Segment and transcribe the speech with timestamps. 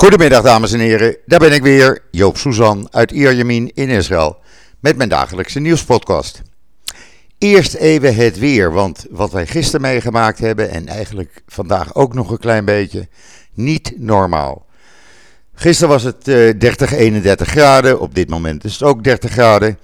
[0.00, 4.38] Goedemiddag dames en heren, daar ben ik weer, Joop Suzan uit Ierjemien in Israël,
[4.78, 6.42] met mijn dagelijkse nieuwspodcast.
[7.38, 12.30] Eerst even het weer, want wat wij gisteren meegemaakt hebben en eigenlijk vandaag ook nog
[12.30, 13.08] een klein beetje,
[13.54, 14.66] niet normaal.
[15.54, 19.78] Gisteren was het uh, 30, 31 graden, op dit moment is het ook 30 graden.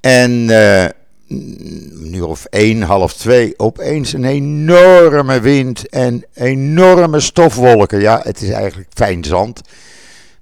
[0.00, 0.84] En uh,
[1.28, 8.00] nu of 1, half 2, opeens een enorme wind en enorme stofwolken.
[8.00, 9.60] Ja, het is eigenlijk fijn zand.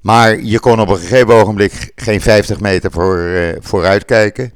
[0.00, 4.52] Maar je kon op een gegeven ogenblik geen 50 meter voor, uh, vooruit kijken.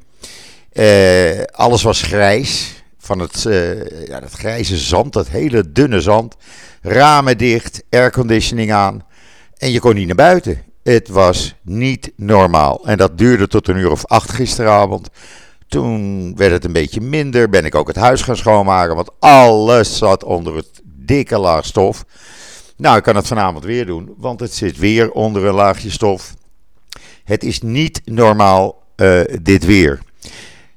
[0.73, 2.83] Uh, alles was grijs.
[2.97, 6.35] Van het, uh, ja, grijze zand, dat hele dunne zand.
[6.81, 9.03] Ramen dicht, airconditioning aan.
[9.57, 10.61] En je kon niet naar buiten.
[10.83, 12.87] Het was niet normaal.
[12.87, 15.09] En dat duurde tot een uur of acht gisteravond.
[15.69, 17.49] Toen werd het een beetje minder.
[17.49, 18.95] Ben ik ook het huis gaan schoonmaken.
[18.95, 22.05] Want alles zat onder het dikke laag stof.
[22.77, 24.13] Nou, ik kan het vanavond weer doen.
[24.17, 26.33] Want het zit weer onder een laagje stof.
[27.23, 29.99] Het is niet normaal, uh, dit weer.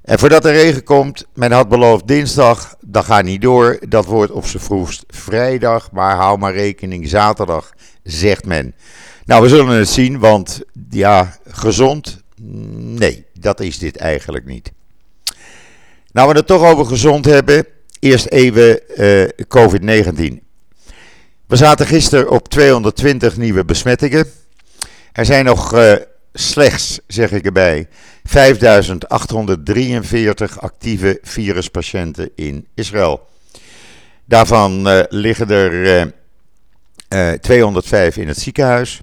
[0.03, 3.79] En voordat er regen komt, men had beloofd dinsdag, dat gaat niet door.
[3.89, 8.75] Dat wordt op z'n vroegst vrijdag, maar hou maar rekening zaterdag, zegt men.
[9.25, 12.23] Nou, we zullen het zien, want ja, gezond,
[12.77, 14.73] nee, dat is dit eigenlijk niet.
[16.13, 17.67] Nou, we het toch over gezond hebben,
[17.99, 20.41] eerst even uh, COVID-19.
[21.47, 24.27] We zaten gisteren op 220 nieuwe besmettingen.
[25.13, 25.93] Er zijn nog uh,
[26.33, 27.89] slechts, zeg ik erbij,
[28.25, 33.29] 5843 actieve viruspatiënten in Israël.
[34.25, 36.13] Daarvan uh, liggen er
[37.09, 39.01] uh, 205 in het ziekenhuis.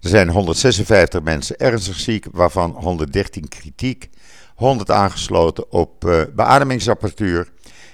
[0.00, 4.08] Er zijn 156 mensen ernstig ziek, waarvan 113 kritiek.
[4.60, 7.48] 100 aangesloten op uh, beademingsapparatuur.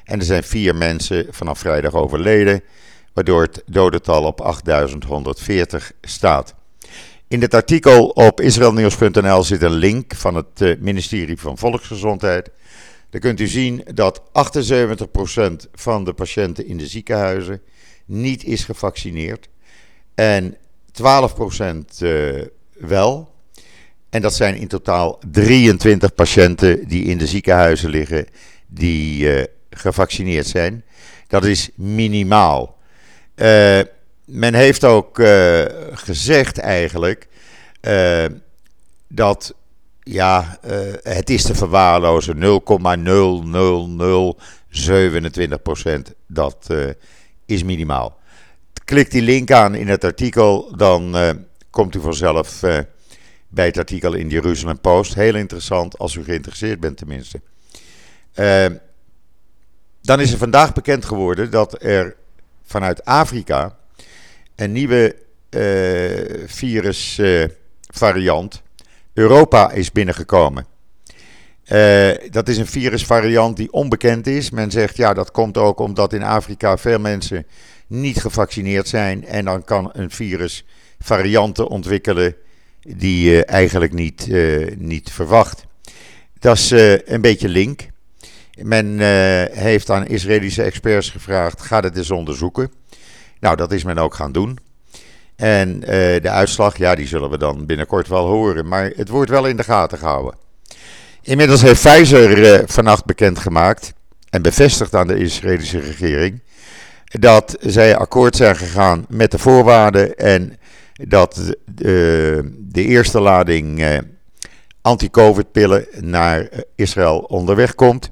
[0.04, 2.62] En er zijn vier mensen vanaf vrijdag overleden,
[3.12, 6.54] waardoor het dodental op 8140 staat.
[7.28, 12.50] In het artikel op israelnieuws.nl zit een link van het uh, ministerie van Volksgezondheid.
[13.10, 14.22] Daar kunt u zien dat 78%
[15.72, 17.60] van de patiënten in de ziekenhuizen
[18.04, 19.48] niet is gevaccineerd.
[20.14, 20.56] En
[21.02, 23.34] 12% uh, wel.
[24.16, 28.26] En dat zijn in totaal 23 patiënten die in de ziekenhuizen liggen
[28.66, 30.84] die uh, gevaccineerd zijn.
[31.26, 32.76] Dat is minimaal.
[33.36, 33.80] Uh,
[34.24, 37.28] men heeft ook uh, gezegd eigenlijk
[39.08, 39.54] dat
[40.02, 40.58] ja,
[41.02, 42.62] het is te verwaarlozen
[46.08, 46.66] 0,00027% dat
[47.46, 48.18] is minimaal.
[48.84, 51.16] Klik die link aan in het artikel, dan
[51.70, 52.62] komt u vanzelf
[53.56, 55.14] bij het artikel in de Jeruzalem Post.
[55.14, 57.40] Heel interessant als u geïnteresseerd bent tenminste.
[58.34, 58.66] Uh,
[60.02, 62.16] dan is er vandaag bekend geworden dat er
[62.64, 63.76] vanuit Afrika
[64.54, 65.16] een nieuwe
[65.50, 68.60] uh, virusvariant uh,
[69.12, 70.66] Europa is binnengekomen.
[71.72, 74.50] Uh, dat is een virusvariant die onbekend is.
[74.50, 77.46] Men zegt ja, dat komt ook omdat in Afrika veel mensen
[77.86, 79.24] niet gevaccineerd zijn.
[79.24, 80.64] En dan kan een virus
[80.98, 82.36] varianten ontwikkelen
[82.86, 85.64] die je eigenlijk niet, uh, niet verwacht.
[86.38, 87.86] Dat is uh, een beetje link.
[88.62, 88.98] Men
[89.52, 92.72] heeft aan Israëlische experts gevraagd: ga het eens onderzoeken.
[93.40, 94.58] Nou, dat is men ook gaan doen.
[95.36, 98.68] En de uitslag, ja, die zullen we dan binnenkort wel horen.
[98.68, 100.34] Maar het wordt wel in de gaten gehouden.
[101.22, 103.92] Inmiddels heeft Pfizer vannacht bekendgemaakt
[104.30, 106.40] en bevestigd aan de Israëlische regering
[107.08, 110.58] dat zij akkoord zijn gegaan met de voorwaarden en
[110.96, 113.98] dat de, de eerste lading eh,
[114.80, 118.10] anti-COVID-pillen naar Israël onderweg komt.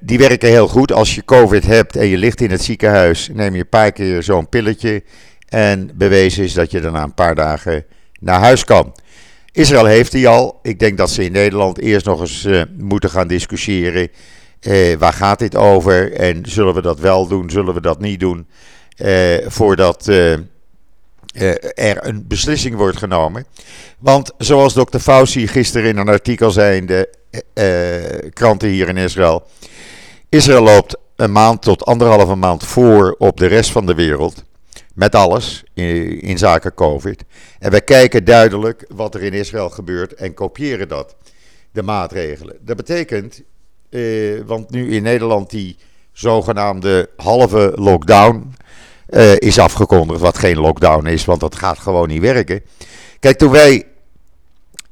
[0.00, 0.92] Die werken heel goed.
[0.92, 4.22] Als je COVID hebt en je ligt in het ziekenhuis, neem je een paar keer
[4.22, 5.02] zo'n pilletje.
[5.48, 7.84] En bewezen is dat je daarna een paar dagen
[8.20, 8.94] naar huis kan.
[9.52, 10.58] Israël heeft die al.
[10.62, 14.08] Ik denk dat ze in Nederland eerst nog eens moeten gaan discussiëren.
[14.98, 16.12] Waar gaat dit over?
[16.12, 17.50] En zullen we dat wel doen?
[17.50, 18.46] Zullen we dat niet doen?
[19.46, 20.10] voordat
[21.74, 23.46] er een beslissing wordt genomen.
[23.98, 27.08] Want zoals dokter Fauci gisteren in een artikel zei in de
[27.54, 29.46] uh, kranten hier in Israël.
[30.28, 34.44] Israël loopt een maand tot anderhalve maand voor op de rest van de wereld.
[34.94, 37.24] Met alles in, zaken COVID.
[37.58, 41.16] En wij kijken duidelijk wat er in Israël gebeurt en kopiëren dat.
[41.72, 42.56] De maatregelen.
[42.60, 43.42] Dat betekent,
[44.46, 45.76] want nu in Nederland die
[46.12, 48.54] zogenaamde halve lockdown
[49.10, 50.20] uh, is afgekondigd.
[50.20, 52.62] Wat geen lockdown is, want dat gaat gewoon niet werken.
[53.20, 53.84] Kijk, toen wij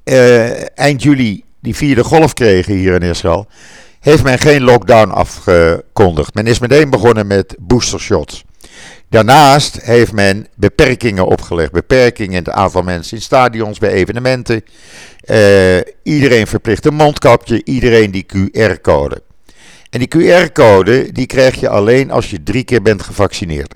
[0.04, 3.46] uh, eind juli die vierde golf kregen hier in Israël,
[4.00, 6.34] heeft men geen lockdown afgekondigd.
[6.34, 8.44] Men is meteen begonnen met booster shots.
[9.08, 11.72] Daarnaast heeft men beperkingen opgelegd.
[11.72, 14.64] Beperkingen in het aantal mensen in stadions, bij evenementen.
[15.30, 19.22] Uh, iedereen verplicht een mondkapje, iedereen die QR-code.
[19.90, 23.74] En die QR-code die krijg je alleen als je drie keer bent gevaccineerd.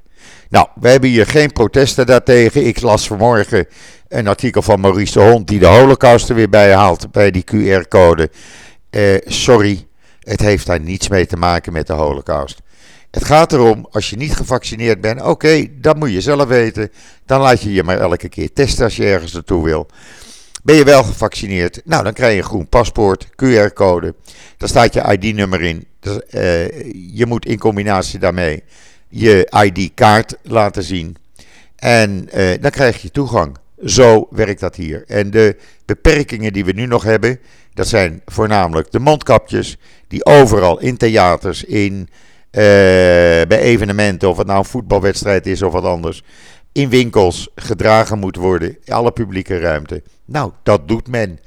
[0.50, 2.66] Nou, wij hebben hier geen protesten daartegen.
[2.66, 3.66] Ik las vanmorgen
[4.08, 7.44] een artikel van Maurice de Hond die de holocaust er weer bij haalt bij die
[7.44, 8.30] QR-code.
[8.90, 9.86] Uh, sorry,
[10.20, 12.60] het heeft daar niets mee te maken met de holocaust.
[13.10, 16.90] Het gaat erom, als je niet gevaccineerd bent, oké, dat moet je zelf weten.
[17.26, 19.86] Dan laat je je maar elke keer testen als je ergens naartoe wil.
[20.62, 21.80] Ben je wel gevaccineerd?
[21.84, 24.14] Nou, dan krijg je een groen paspoort, QR-code.
[24.56, 25.86] Daar staat je ID-nummer in.
[26.04, 26.68] Uh,
[27.14, 28.62] je moet in combinatie daarmee
[29.10, 31.16] je ID-kaart laten zien.
[31.76, 33.56] En uh, dan krijg je toegang.
[33.84, 35.04] Zo werkt dat hier.
[35.06, 37.40] En de beperkingen die we nu nog hebben,
[37.74, 39.78] dat zijn voornamelijk de mondkapjes,
[40.08, 42.10] die overal in theaters, in, uh,
[43.48, 46.22] bij evenementen, of het nou een voetbalwedstrijd is of wat anders,
[46.72, 50.02] in winkels gedragen moet worden, in alle publieke ruimte.
[50.24, 51.38] Nou, dat doet men.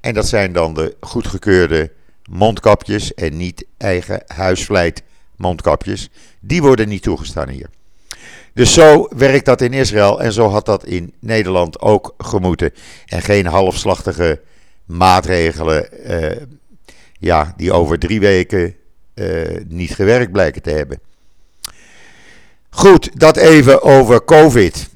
[0.00, 1.90] En dat zijn dan de goedgekeurde
[2.30, 5.02] mondkapjes en niet eigen huisvleit
[5.40, 6.10] mondkapjes.
[6.40, 7.68] Die worden niet toegestaan hier.
[8.54, 12.72] Dus zo werkt dat in Israël en zo had dat in Nederland ook gemoeten.
[13.06, 14.40] En geen halfslachtige
[14.84, 16.36] maatregelen uh,
[17.18, 18.74] ja, die over drie weken
[19.14, 21.00] uh, niet gewerkt blijken te hebben.
[22.70, 24.88] Goed, dat even over COVID.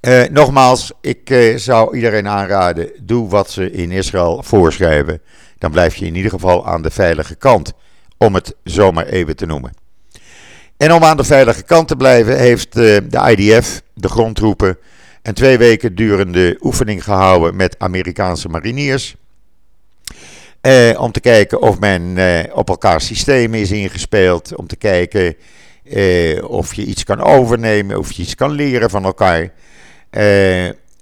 [0.00, 5.20] Uh, nogmaals, ik zou iedereen aanraden: doe wat ze in Israël voorschrijven.
[5.58, 7.72] Dan blijf je in ieder geval aan de veilige kant,
[8.18, 9.72] om het zomaar even te noemen.
[10.76, 14.78] En om aan de veilige kant te blijven, heeft uh, de IDF, de grondtroepen,
[15.22, 19.16] een twee weken durende oefening gehouden met Amerikaanse mariniers.
[20.62, 24.56] Uh, om te kijken of men uh, op elkaar systemen is ingespeeld.
[24.56, 25.36] Om te kijken
[26.48, 29.50] of je iets kan overnemen, of je iets kan leren van elkaar.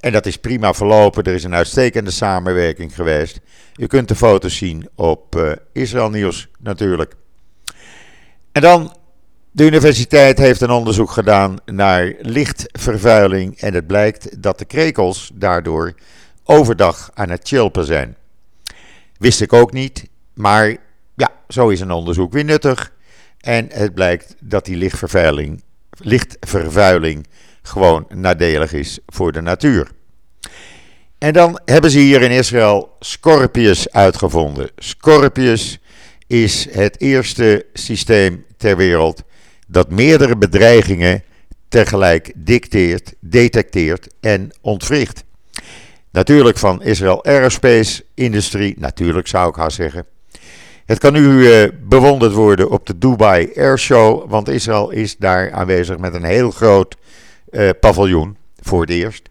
[0.07, 1.25] En dat is prima verlopen.
[1.25, 3.41] Er is een uitstekende samenwerking geweest.
[3.77, 7.15] U kunt de foto's zien op Israël Nieuws natuurlijk.
[8.53, 8.97] En dan
[9.51, 15.95] de universiteit heeft een onderzoek gedaan naar lichtvervuiling en het blijkt dat de krekels daardoor
[16.45, 18.17] overdag aan het chilpen zijn.
[19.19, 20.77] Wist ik ook niet, maar
[21.15, 22.93] ja, zo is een onderzoek weer nuttig.
[23.41, 27.27] En het blijkt dat die lichtvervuiling, lichtvervuiling
[27.63, 29.95] gewoon nadelig is voor de natuur.
[31.19, 34.71] En dan hebben ze hier in Israël Scorpius uitgevonden.
[34.77, 35.79] Scorpius
[36.27, 39.23] is het eerste systeem ter wereld
[39.67, 41.23] dat meerdere bedreigingen
[41.69, 45.25] tegelijk dicteert, detecteert en ontwricht.
[46.11, 50.07] Natuurlijk van Israël Aerospace Industrie, natuurlijk zou ik haar zeggen.
[50.87, 55.53] Het kan nu uh, bewonderd worden op de Dubai Air Show, want Israël is daar
[55.53, 56.97] aanwezig met een heel groot
[57.51, 59.29] uh, paviljoen voor het eerst.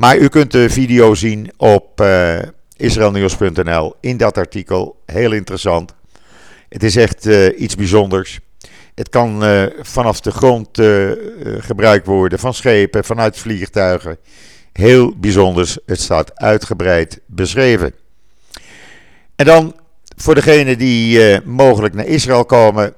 [0.00, 5.02] Maar u kunt de video zien op uh, eh, israelnieuws.nl in dat artikel.
[5.06, 5.94] Heel interessant.
[6.68, 7.26] Het is echt
[7.56, 8.40] iets bijzonders.
[8.94, 10.68] Het kan uh, vanaf de grond
[11.58, 14.18] gebruikt worden, van schepen, vanuit vliegtuigen.
[14.72, 17.94] Heel bijzonders, het staat uitgebreid beschreven.
[19.36, 19.74] En dan
[20.16, 22.94] voor degenen die mogelijk naar Israël komen.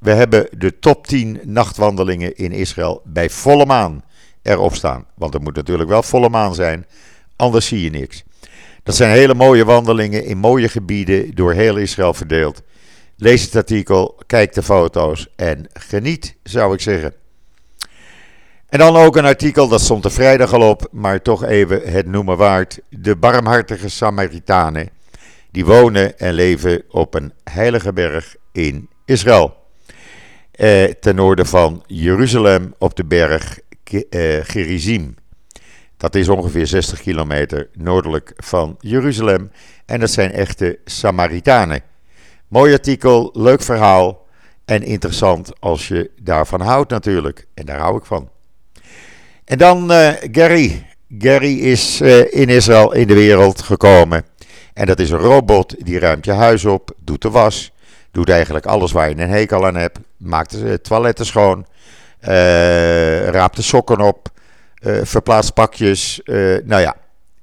[0.00, 4.04] We hebben de top 10 nachtwandelingen in Israël bij volle maan
[4.46, 5.06] erop staan.
[5.14, 6.86] Want er moet natuurlijk wel volle maan zijn,
[7.36, 8.24] anders zie je niks.
[8.82, 12.62] Dat zijn hele mooie wandelingen in mooie gebieden door heel Israël verdeeld.
[13.16, 17.14] Lees het artikel, kijk de foto's en geniet, zou ik zeggen.
[18.68, 22.06] En dan ook een artikel, dat stond er vrijdag al op, maar toch even het
[22.06, 22.80] noemen waard.
[22.88, 24.90] De barmhartige Samaritanen,
[25.50, 29.56] die wonen en leven op een heilige berg in Israël.
[30.50, 33.58] Eh, ten noorden van Jeruzalem op de berg
[34.42, 35.14] Gerizim.
[35.96, 39.50] Dat is ongeveer 60 kilometer noordelijk van Jeruzalem.
[39.86, 41.80] En dat zijn echte Samaritanen.
[42.48, 44.26] Mooi artikel, leuk verhaal
[44.64, 47.46] en interessant als je daarvan houdt natuurlijk.
[47.54, 48.30] En daar hou ik van.
[49.44, 50.86] En dan uh, Gary.
[51.18, 54.24] Gary is uh, in Israël in de wereld gekomen.
[54.74, 57.72] En dat is een robot die ruimt je huis op, doet de was,
[58.10, 61.66] doet eigenlijk alles waar je een hekel aan hebt, maakt de toiletten schoon,
[63.30, 64.28] raapt de sokken op,
[65.02, 66.20] verplaatst pakjes.
[66.64, 66.96] nou ja,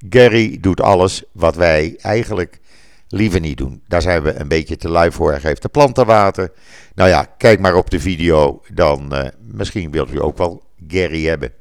[0.09, 2.59] Gary doet alles wat wij eigenlijk
[3.07, 3.81] liever niet doen.
[3.87, 5.31] Daar zijn we een beetje te lui voor.
[5.31, 6.51] Hij geeft de planten water.
[6.95, 8.61] Nou ja, kijk maar op de video.
[8.73, 9.13] Dan
[9.51, 11.51] misschien wilt u ook wel Gary hebben.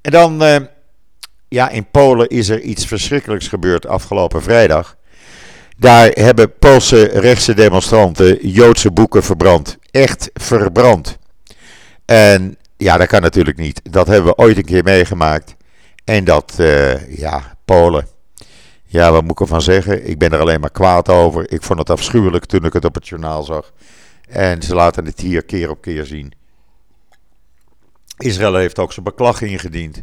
[0.00, 0.68] En dan,
[1.48, 4.96] ja, in Polen is er iets verschrikkelijks gebeurd afgelopen vrijdag.
[5.76, 9.78] Daar hebben Poolse rechtse demonstranten Joodse boeken verbrand.
[9.90, 11.17] Echt verbrand.
[12.08, 13.80] En ja, dat kan natuurlijk niet.
[13.92, 15.56] Dat hebben we ooit een keer meegemaakt.
[16.04, 18.06] En dat, uh, ja, Polen.
[18.84, 20.08] Ja, wat moet ik ervan zeggen?
[20.08, 21.52] Ik ben er alleen maar kwaad over.
[21.52, 23.72] Ik vond het afschuwelijk toen ik het op het journaal zag.
[24.28, 26.32] En ze laten het hier keer op keer zien.
[28.18, 30.02] Israël heeft ook zijn beklag ingediend.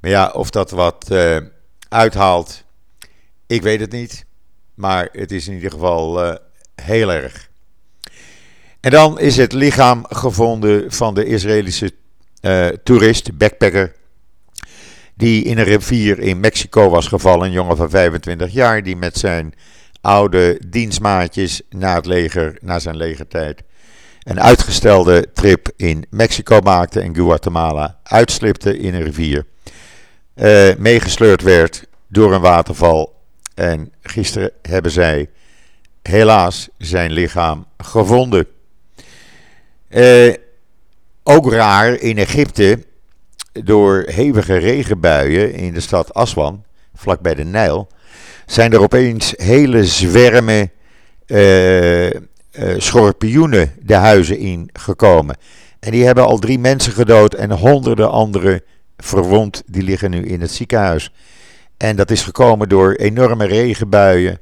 [0.00, 1.38] Maar ja, of dat wat uh,
[1.88, 2.64] uithaalt,
[3.46, 4.26] ik weet het niet.
[4.74, 6.34] Maar het is in ieder geval uh,
[6.74, 7.45] heel erg.
[8.86, 11.92] En dan is het lichaam gevonden van de Israëlische
[12.40, 13.92] uh, toerist, backpacker.
[15.14, 17.46] Die in een rivier in Mexico was gevallen.
[17.46, 19.54] Een jongen van 25 jaar die met zijn
[20.00, 23.62] oude dienstmaatjes na het leger, na zijn legertijd,
[24.22, 29.46] een uitgestelde trip in Mexico maakte en Guatemala uitslipte in een rivier.
[30.34, 33.14] Uh, meegesleurd werd door een waterval.
[33.54, 35.30] En gisteren hebben zij
[36.02, 38.54] helaas zijn lichaam gevonden.
[39.88, 40.34] Uh,
[41.22, 42.78] ook raar in Egypte,
[43.52, 46.64] door hevige regenbuien in de stad Aswan,
[46.94, 47.88] vlakbij de Nijl,
[48.46, 50.70] zijn er opeens hele zwermen
[51.26, 52.10] uh, uh,
[52.76, 55.36] schorpioenen de huizen in gekomen.
[55.80, 58.62] En die hebben al drie mensen gedood en honderden anderen
[58.96, 59.62] verwond.
[59.66, 61.12] Die liggen nu in het ziekenhuis.
[61.76, 64.40] En dat is gekomen door enorme regenbuien.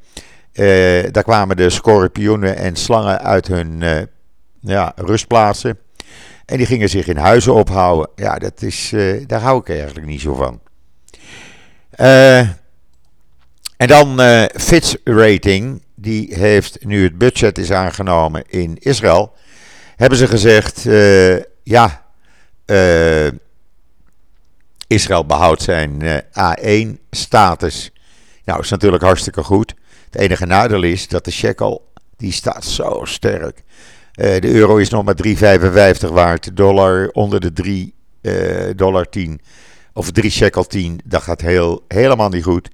[0.52, 3.82] Uh, daar kwamen de schorpioenen en slangen uit hun
[4.64, 5.78] ja, rustplaatsen.
[6.44, 8.10] En die gingen zich in huizen ophouden.
[8.14, 10.60] Ja, dat is, uh, daar hou ik eigenlijk niet zo van.
[11.96, 12.38] Uh,
[13.76, 15.82] en dan uh, Fitch Rating.
[15.94, 19.32] Die heeft nu het budget is aangenomen in Israël.
[19.96, 20.82] Hebben ze gezegd,
[21.62, 22.04] ja,
[24.86, 26.02] Israël behoudt zijn
[26.38, 27.92] A1-status.
[28.44, 29.74] Nou, is natuurlijk hartstikke goed.
[30.10, 33.62] Het enige nadeel is dat de shekel, die staat zo sterk.
[34.16, 35.16] Uh, de euro is nog maar
[36.06, 36.56] 3,55 waard.
[36.56, 39.40] Dollar onder de 3 uh, eh, dollar 10.
[39.92, 41.00] Of 3 shekel 10.
[41.04, 42.68] Dat gaat heel, helemaal niet goed.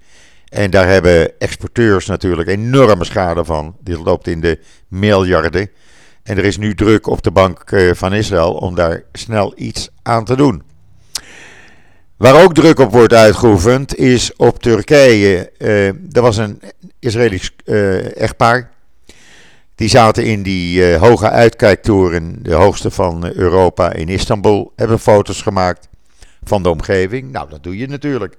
[0.49, 3.77] En daar hebben exporteurs natuurlijk enorme schade van.
[3.81, 5.71] Dit loopt in de miljarden.
[6.23, 9.91] En er is nu druk op de Bank uh, van Israël om daar snel iets
[10.03, 10.63] aan te doen.
[12.17, 15.53] Waar ook druk op wordt uitgeoefend is op Turkije.
[15.59, 16.61] Uh, er was een
[16.99, 17.57] Israëlisch
[18.15, 18.71] echtpaar
[19.81, 25.43] die zaten in die uh, hoge uitkijktoren, de hoogste van Europa in Istanbul, hebben foto's
[25.43, 25.89] gemaakt
[26.43, 27.33] van de omgeving.
[27.33, 28.37] Nou, dat doe je natuurlijk.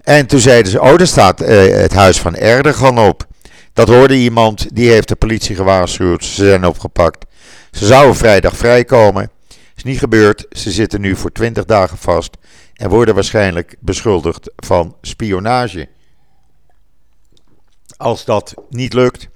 [0.00, 3.26] En toen zeiden ze, oh, daar staat uh, het huis van Erdogan op.
[3.72, 6.24] Dat hoorde iemand, die heeft de politie gewaarschuwd.
[6.24, 7.24] Ze zijn opgepakt.
[7.70, 9.30] Ze zouden vrijdag vrijkomen.
[9.76, 10.46] Is niet gebeurd.
[10.50, 12.36] Ze zitten nu voor 20 dagen vast
[12.74, 15.88] en worden waarschijnlijk beschuldigd van spionage.
[17.96, 19.28] Als dat niet lukt,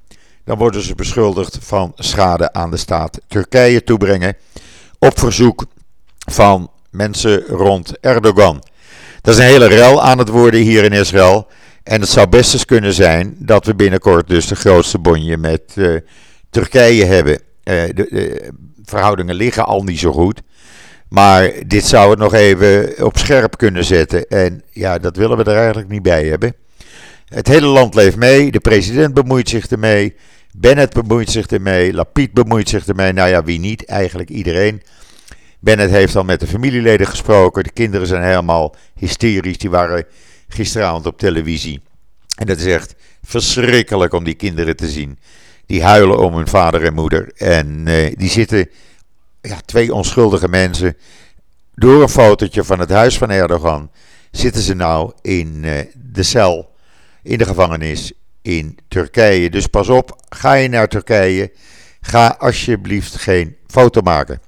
[0.49, 4.37] dan worden ze beschuldigd van schade aan de staat Turkije toebrengen
[4.99, 5.65] op verzoek
[6.31, 8.63] van mensen rond Erdogan.
[9.21, 11.47] Dat is een hele rel aan het worden hier in Israël.
[11.83, 15.63] En het zou best eens kunnen zijn dat we binnenkort dus de grootste bonje met
[15.75, 16.01] uh,
[16.51, 17.33] Turkije hebben.
[17.33, 18.53] Uh, de, de,
[18.85, 20.43] verhoudingen liggen al niet zo goed.
[21.09, 24.29] Maar dit zou het nog even op scherp kunnen zetten.
[24.29, 26.55] En ja, dat willen we er eigenlijk niet bij hebben.
[27.29, 28.51] Het hele land leeft mee.
[28.51, 30.15] De president bemoeit zich ermee.
[30.57, 33.13] Bennett bemoeit zich ermee, Lapid bemoeit zich ermee.
[33.13, 33.85] Nou ja, wie niet?
[33.85, 34.83] Eigenlijk iedereen.
[35.61, 37.63] Bennett heeft al met de familieleden gesproken.
[37.63, 39.59] De kinderen zijn helemaal hysterisch.
[39.59, 40.05] Die waren
[40.49, 41.81] gisteravond op televisie.
[42.37, 45.19] En dat is echt verschrikkelijk om die kinderen te zien.
[45.67, 47.33] Die huilen om hun vader en moeder.
[47.37, 48.71] En uh, die zitten,
[49.41, 50.97] ja, twee onschuldige mensen.
[51.75, 53.91] Door een fotootje van het huis van Erdogan
[54.31, 55.79] zitten ze nou in uh,
[56.13, 56.71] de cel,
[57.23, 59.51] in de gevangenis in Turkije.
[59.51, 61.53] Dus pas op, ga je naar Turkije,
[62.01, 64.41] ga alsjeblieft geen foto maken.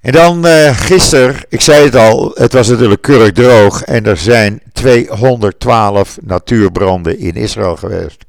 [0.00, 4.16] En dan uh, gisteren, ik zei het al, het was natuurlijk keurig droog en er
[4.16, 8.24] zijn 212 natuurbranden in Israël geweest.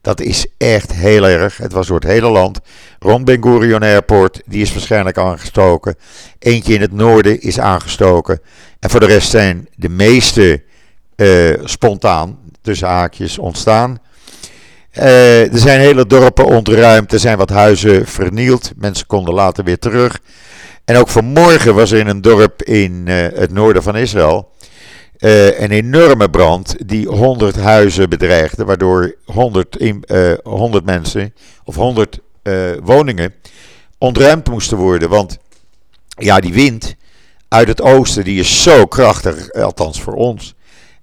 [0.00, 1.56] Dat is echt heel erg.
[1.56, 2.60] Het was door het hele land.
[2.98, 5.94] Rond Ben Gurion Airport, die is waarschijnlijk aangestoken.
[6.38, 8.40] Eentje in het noorden is aangestoken.
[8.78, 10.62] En voor de rest zijn de meeste
[11.16, 13.98] uh, spontaan tussen haakjes ontstaan.
[14.98, 18.72] Uh, er zijn hele dorpen ontruimd, er zijn wat huizen vernield.
[18.76, 20.20] Mensen konden later weer terug.
[20.84, 24.50] En ook vanmorgen was er in een dorp in uh, het noorden van Israël
[25.18, 30.04] uh, een enorme brand die 100 huizen bedreigde, waardoor 100, in,
[30.42, 32.18] 100 mensen of 100
[32.82, 33.34] woningen
[33.98, 35.08] ontruimd moesten worden.
[35.08, 35.38] Want
[36.08, 36.94] ja, die wind
[37.48, 40.54] uit het oosten die is zo krachtig, althans voor ons.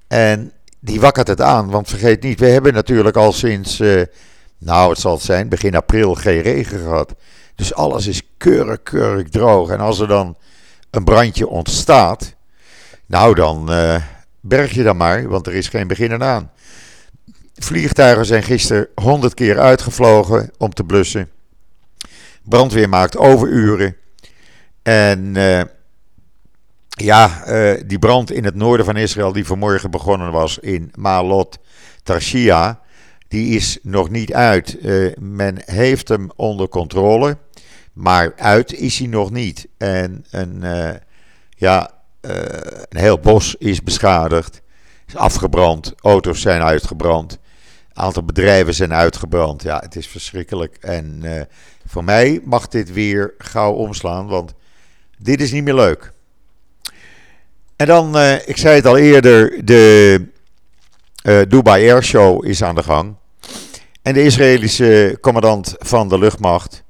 [0.08, 1.70] En die wakkert het aan.
[1.70, 4.02] Want vergeet niet, we hebben natuurlijk al sinds, uh,
[4.58, 7.16] nou het zal het zijn, begin april geen regen gehad.
[7.56, 9.70] Dus alles is keurig, keurig droog.
[9.70, 10.38] En als er dan
[10.90, 12.36] een brandje ontstaat,
[13.06, 14.02] nou dan uh,
[14.42, 16.52] berg je dan maar, want er is geen begin aan.
[17.56, 21.30] Vliegtuigen zijn gisteren honderd keer uitgevlogen om te blussen.
[22.44, 23.96] Brandweer maakt overuren.
[24.84, 25.62] En uh,
[27.02, 31.58] ja, uh, die brand in het noorden van Israël, die vanmorgen begonnen was in Malot
[32.04, 32.82] Tarshia,
[33.28, 34.78] die is nog niet uit.
[34.82, 37.38] Uh, men heeft hem onder controle,
[37.94, 39.68] maar uit is hij nog niet.
[39.78, 40.64] En een,
[41.50, 44.62] ja, een heel bos is beschadigd,
[45.08, 47.40] is afgebrand, auto's zijn uitgebrand
[47.94, 49.64] aantal bedrijven zijn uitgebrand.
[49.64, 50.78] Ja, het is verschrikkelijk.
[50.82, 51.24] En
[51.86, 54.54] voor mij mag dit weer gauw omslaan, want
[55.18, 56.14] dit is niet meer leuk.
[57.78, 60.26] En dan, uh, ik zei het al eerder, de
[61.24, 63.16] uh, Dubai Air Show is aan de gang.
[64.02, 66.84] En de Israëlische commandant van de luchtmacht,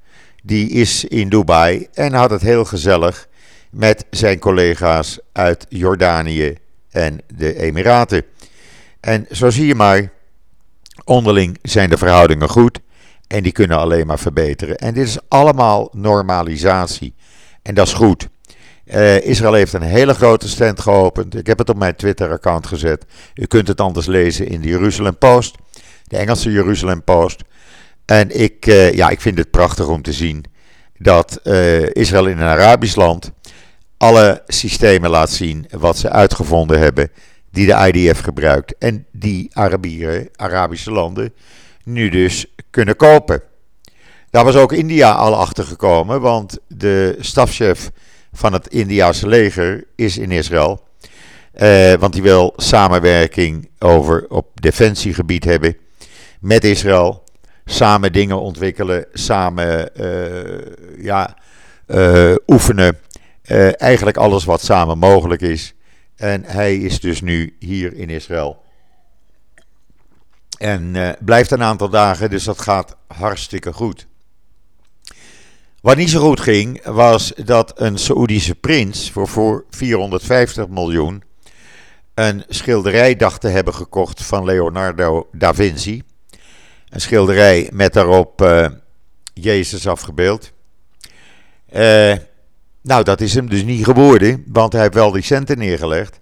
[0.44, 3.27] die is in Dubai en had het heel gezellig
[3.70, 6.58] met zijn collega's uit Jordanië
[6.89, 8.24] en de Emiraten.
[9.00, 10.12] En zo zie je maar,
[11.03, 12.79] Onderling zijn de verhoudingen goed
[13.27, 14.77] en die kunnen alleen maar verbeteren.
[14.77, 17.13] En dit is allemaal normalisatie.
[17.62, 18.27] En dat is goed.
[18.94, 21.36] Uh, Israël heeft een hele grote stand geopend.
[21.36, 23.06] Ik heb het op mijn Twitter-account gezet.
[23.36, 25.56] U kunt het anders lezen in de Jeruzalem Post,
[26.03, 27.44] de Engelse Jeruzalem Post.
[28.06, 30.46] En ik, uh, ja, ik vind het prachtig om te zien
[30.98, 33.32] dat uh, Israël in een Arabisch land
[33.98, 37.12] alle systemen laat zien wat ze uitgevonden hebben
[37.51, 41.34] die de IDF gebruikt en die Arabieren, Arabische landen
[41.84, 43.41] nu dus kunnen kopen.
[44.29, 47.91] Daar was ook India al achter gekomen, want de stafchef
[48.34, 50.86] van het Indiase leger is in Israël.
[51.58, 55.78] Eh, want die wil samenwerking over op defensiegebied hebben
[56.40, 57.24] met Israël.
[57.66, 61.38] Samen dingen ontwikkelen, samen uh, ja,
[61.88, 62.98] uh, oefenen.
[63.76, 65.74] Eigenlijk alles wat samen mogelijk is.
[66.16, 68.63] En hij is dus nu hier in Israël.
[70.58, 74.08] En blijft een aantal dagen, dus dat gaat hartstikke goed.
[75.88, 81.23] Wat niet zo goed ging, was dat een Saoedische prins voor, voor 450 miljoen
[82.13, 86.04] een schilderij dacht te hebben gekocht van Leonardo da Vinci.
[86.89, 88.67] Een schilderij met daarop uh,
[89.34, 90.52] Jezus afgebeeld.
[91.73, 92.15] Uh,
[92.82, 96.19] nou, dat is hem dus niet geworden, want hij heeft wel die centen neergelegd.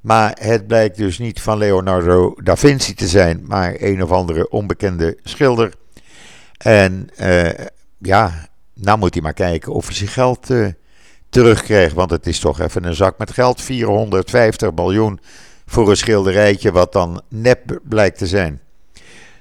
[0.00, 4.48] Maar het blijkt dus niet van Leonardo da Vinci te zijn, maar een of andere
[4.48, 5.72] onbekende schilder.
[6.58, 7.50] En uh,
[7.98, 8.48] ja,
[8.80, 10.66] nou moet hij maar kijken of hij zijn geld uh,
[11.28, 11.94] terugkrijgt.
[11.94, 13.62] Want het is toch even een zak met geld.
[13.62, 15.20] 450 miljoen
[15.66, 18.60] voor een schilderijtje wat dan nep blijkt te zijn.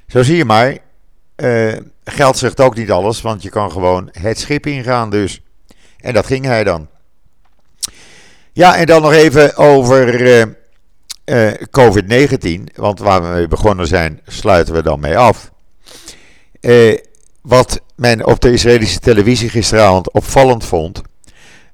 [0.08, 0.78] Zo zie je maar,
[1.36, 5.42] uh, geld zegt ook niet alles, want je kan gewoon het schip ingaan dus.
[5.98, 6.88] En dat ging hij dan.
[8.54, 10.22] Ja, en dan nog even over
[11.26, 12.64] uh, COVID-19.
[12.76, 15.52] Want waar we mee begonnen zijn, sluiten we dan mee af.
[17.46, 21.02] Wat men op de Israëlische televisie gisteravond opvallend vond.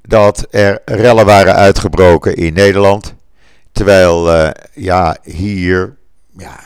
[0.01, 3.13] Dat er rellen waren uitgebroken in Nederland.
[3.71, 5.97] Terwijl, ja, hier,
[6.37, 6.59] ja,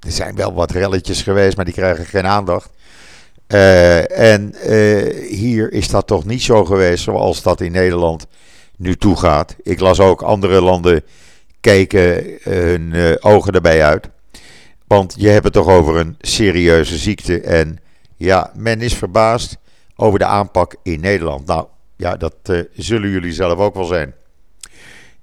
[0.00, 2.70] er zijn wel wat relletjes geweest, maar die krijgen geen aandacht.
[3.48, 8.26] Uh, en uh, hier is dat toch niet zo geweest zoals dat in Nederland
[8.76, 9.54] nu toegaat.
[9.62, 11.02] Ik las ook andere landen
[11.60, 14.08] kijken uh, hun ogen erbij uit.
[14.86, 17.40] Want je hebt het toch over een serieuze ziekte.
[17.40, 17.78] En
[18.18, 19.56] ja, men is verbaasd
[19.96, 21.46] over de aanpak in Nederland.
[21.46, 22.34] Nou ja, dat
[22.72, 24.14] zullen jullie zelf ook wel zijn.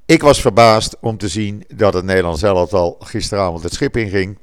[0.05, 4.37] Ik was verbaasd om te zien dat het Nederlands zelf al gisteravond het schip inging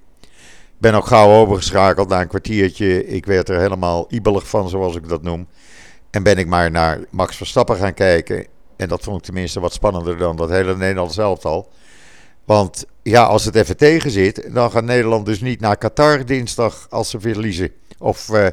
[0.82, 3.06] ben ook gauw overgeschakeld na een kwartiertje.
[3.06, 5.46] Ik werd er helemaal ibelig van, zoals ik dat noem.
[6.10, 8.46] En ben ik maar naar Max Verstappen gaan kijken.
[8.76, 11.68] En dat vond ik tenminste wat spannender dan dat hele Nederlands elftal.
[12.44, 16.86] Want ja, als het even tegen zit, dan gaat Nederland dus niet naar Qatar dinsdag
[16.90, 17.70] als ze verliezen.
[18.02, 18.46] Of uh,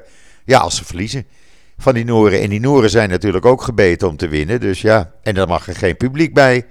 [0.46, 1.28] ja, als ze verliezen
[1.78, 2.42] van die Noren.
[2.42, 4.60] En die Noren zijn natuurlijk ook gebeten om te winnen.
[4.60, 6.66] Dus ja, en dan mag er geen publiek bij.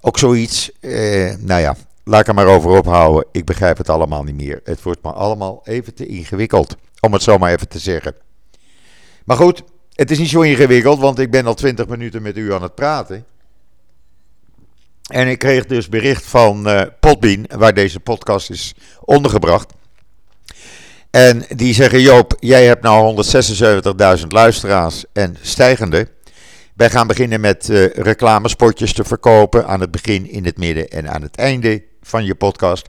[0.00, 0.72] Ook zoiets.
[0.80, 3.24] Eh, nou ja, laat ik er maar over ophouden.
[3.32, 4.60] Ik begrijp het allemaal niet meer.
[4.64, 6.76] Het wordt maar allemaal even te ingewikkeld.
[7.00, 8.14] Om het zo maar even te zeggen.
[9.24, 9.62] Maar goed,
[9.94, 12.74] het is niet zo ingewikkeld, want ik ben al 20 minuten met u aan het
[12.74, 13.24] praten.
[15.08, 19.72] En ik kreeg dus bericht van uh, Potbean, waar deze podcast is ondergebracht.
[21.10, 23.24] En die zeggen: Joop, jij hebt nou
[24.20, 26.08] 176.000 luisteraars en stijgende.
[26.74, 31.10] Wij gaan beginnen met uh, reclamespotjes te verkopen aan het begin, in het midden en
[31.10, 32.88] aan het einde van je podcast.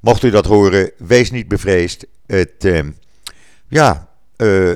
[0.00, 2.06] Mocht u dat horen, wees niet bevreesd.
[2.26, 2.80] Het, uh,
[3.68, 4.08] ja,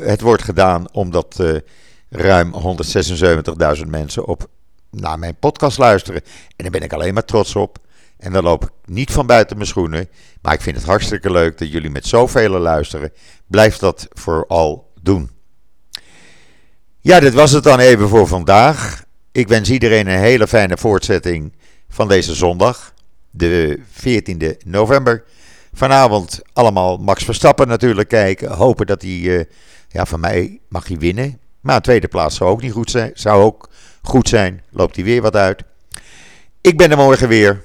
[0.01, 1.43] het wordt gedaan omdat
[2.09, 2.55] ruim
[3.79, 4.49] 176.000 mensen op
[4.91, 6.23] naar mijn podcast luisteren.
[6.25, 7.79] En daar ben ik alleen maar trots op.
[8.19, 10.09] En dan loop ik niet van buiten mijn schoenen.
[10.43, 13.13] Maar ik vind het hartstikke leuk dat jullie met zoveel luisteren.
[13.47, 15.31] Blijf dat vooral doen.
[17.01, 19.05] Ja, dit was het dan even voor vandaag.
[19.33, 21.53] Ik wens iedereen een hele fijne voortzetting
[21.89, 22.95] van deze zondag,
[23.31, 25.25] de 14e november.
[25.73, 28.53] Vanavond allemaal Max Verstappen natuurlijk kijken.
[28.53, 29.45] Hopen dat hij, uh,
[29.89, 31.41] ja, van mij mag hij winnen.
[31.61, 33.11] Maar een tweede plaats zou ook niet goed zijn.
[33.15, 33.69] Zou ook
[34.03, 34.63] goed zijn.
[34.71, 35.63] Loopt hij weer wat uit.
[36.61, 37.65] Ik ben er morgen weer.